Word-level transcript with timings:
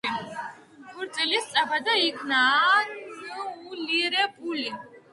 ქორწინება 0.95 1.43
სწრაფად 1.51 1.91
იქნა 2.07 2.41
ანულირებული. 2.73 4.69